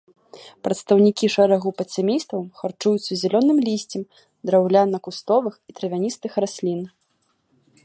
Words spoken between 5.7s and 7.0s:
і травяністых раслін.